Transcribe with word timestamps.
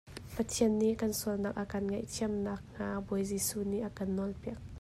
Pathian 0.35 0.73
nih 0.81 0.93
kan 1.01 1.11
sualnak 1.19 1.55
a 1.61 1.63
kan 1.71 1.83
ngaihthiam 1.89 2.33
nak 2.45 2.59
hnga 2.75 2.87
Bawi 3.05 3.23
Jesuh 3.31 3.63
nih 3.71 3.81
a 3.87 3.89
kan 3.97 4.09
nawlpiak. 4.17 4.59